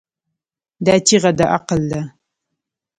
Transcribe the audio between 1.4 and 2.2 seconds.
عقل ده.